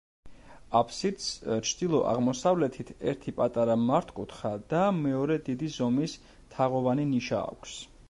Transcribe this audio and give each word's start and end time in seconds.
აფსიდს 0.77 1.27
ჩრდილო-აღმოსავლეთით 1.71 2.91
ერთი 3.13 3.35
პატარა 3.41 3.77
მართკუთხა 3.85 4.55
და 4.75 4.83
მეორე 5.05 5.41
დიდი 5.51 5.73
ზომის 5.79 6.21
თაღოვანი 6.57 7.11
ნიშა 7.17 7.49
აქვს. 7.57 7.83